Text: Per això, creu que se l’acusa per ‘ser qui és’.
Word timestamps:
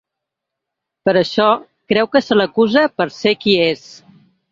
Per 1.09 1.13
això, 1.19 1.45
creu 1.93 2.09
que 2.15 2.21
se 2.29 2.37
l’acusa 2.39 2.87
per 3.01 3.07
‘ser 3.19 3.35
qui 3.45 3.55
és’. 3.67 3.85